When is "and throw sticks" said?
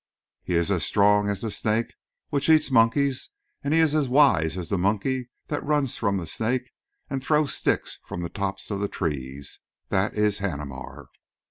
7.07-7.99